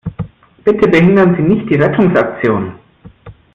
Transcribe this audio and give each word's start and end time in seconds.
Bitte 0.65 0.87
behindern 0.87 1.35
Sie 1.35 1.43
nicht 1.43 1.69
die 1.69 1.75
Rettungsaktion! 1.75 2.73